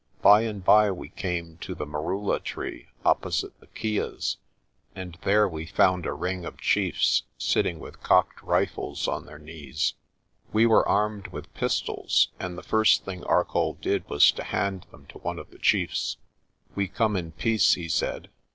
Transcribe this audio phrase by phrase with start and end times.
[0.23, 4.37] By and by we came to the merula tree opposite the kyas
[4.95, 9.93] and there we found a ring of chiefs, sitting with cocked rifles on their knees.
[10.51, 15.05] We were armed with pistols and the first thing Arcoll did was to hand them
[15.05, 16.17] to one of the chiefs.
[16.73, 18.31] "We come in peace," he said.